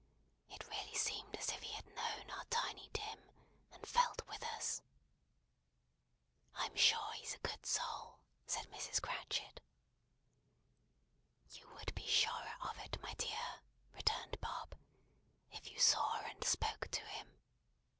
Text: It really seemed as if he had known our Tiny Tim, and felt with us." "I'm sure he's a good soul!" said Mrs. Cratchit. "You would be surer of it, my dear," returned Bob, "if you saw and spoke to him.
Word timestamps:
It 0.49 0.65
really 0.67 0.95
seemed 0.95 1.35
as 1.35 1.49
if 1.49 1.61
he 1.61 1.73
had 1.73 1.85
known 1.89 2.31
our 2.31 2.45
Tiny 2.45 2.89
Tim, 2.91 3.19
and 3.71 3.85
felt 3.87 4.25
with 4.27 4.43
us." 4.43 4.81
"I'm 6.55 6.75
sure 6.75 7.13
he's 7.13 7.35
a 7.35 7.47
good 7.47 7.63
soul!" 7.67 8.17
said 8.47 8.65
Mrs. 8.71 8.99
Cratchit. 8.99 9.61
"You 11.51 11.69
would 11.75 11.93
be 11.93 12.07
surer 12.07 12.55
of 12.61 12.79
it, 12.79 12.99
my 13.03 13.13
dear," 13.13 13.61
returned 13.93 14.41
Bob, 14.41 14.73
"if 15.51 15.67
you 15.69 15.77
saw 15.79 16.15
and 16.21 16.43
spoke 16.43 16.87
to 16.89 17.01
him. 17.05 17.37